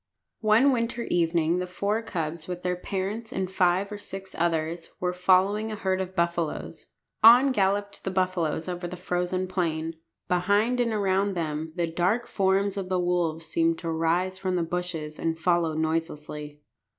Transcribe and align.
One 0.39 0.71
winter 0.71 1.03
evening 1.03 1.59
the 1.59 1.67
four 1.67 2.01
cubs, 2.01 2.47
with 2.47 2.63
their 2.63 2.75
parents 2.75 3.31
and 3.31 3.51
five 3.51 3.91
or 3.91 3.99
six 3.99 4.33
others, 4.33 4.89
were 4.99 5.13
following 5.13 5.71
a 5.71 5.75
herd 5.75 6.01
of 6.01 6.15
buffaloes. 6.15 6.87
On 7.23 7.51
galloped 7.51 8.03
the 8.03 8.09
buffaloes 8.09 8.67
over 8.67 8.87
the 8.87 8.95
frozen 8.95 9.45
plain. 9.47 9.95
Behind 10.27 10.79
and 10.79 10.91
around 10.91 11.35
them 11.35 11.71
the 11.75 11.85
dark 11.85 12.25
forms 12.25 12.77
of 12.77 12.89
the 12.89 12.99
wolves 12.99 13.45
seemed 13.45 13.77
to 13.77 13.91
rise 13.91 14.39
from 14.39 14.55
the 14.55 14.63
bushes 14.63 15.19
and 15.19 15.37
follow 15.37 15.75
noiselessly. 15.75 16.61